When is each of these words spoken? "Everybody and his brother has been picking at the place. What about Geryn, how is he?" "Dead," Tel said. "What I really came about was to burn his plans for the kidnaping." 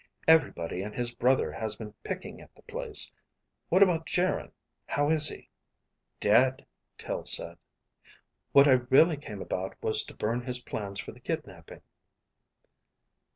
"Everybody 0.27 0.81
and 0.81 0.95
his 0.95 1.13
brother 1.13 1.51
has 1.51 1.75
been 1.75 1.93
picking 2.03 2.41
at 2.41 2.55
the 2.55 2.63
place. 2.63 3.11
What 3.69 3.83
about 3.83 4.07
Geryn, 4.07 4.51
how 4.87 5.11
is 5.11 5.27
he?" 5.29 5.47
"Dead," 6.19 6.65
Tel 6.97 7.23
said. 7.27 7.59
"What 8.51 8.67
I 8.67 8.79
really 8.89 9.15
came 9.17 9.43
about 9.43 9.75
was 9.83 10.03
to 10.05 10.15
burn 10.17 10.41
his 10.41 10.59
plans 10.63 10.99
for 10.99 11.11
the 11.11 11.19
kidnaping." 11.19 11.83